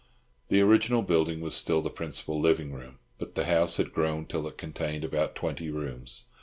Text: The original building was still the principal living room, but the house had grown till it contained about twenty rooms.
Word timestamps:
The 0.47 0.61
original 0.61 1.03
building 1.03 1.41
was 1.41 1.53
still 1.53 1.83
the 1.83 1.91
principal 1.91 2.39
living 2.39 2.73
room, 2.73 2.97
but 3.19 3.35
the 3.35 3.45
house 3.45 3.77
had 3.77 3.93
grown 3.93 4.25
till 4.25 4.47
it 4.47 4.57
contained 4.57 5.03
about 5.03 5.35
twenty 5.35 5.69
rooms. 5.69 6.25